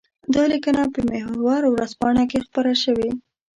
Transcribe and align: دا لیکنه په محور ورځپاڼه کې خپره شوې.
دا 0.33 0.43
لیکنه 0.51 0.81
په 0.93 0.99
محور 1.11 1.61
ورځپاڼه 1.67 2.23
کې 2.29 2.39
خپره 2.45 2.71
شوې. 2.83 3.09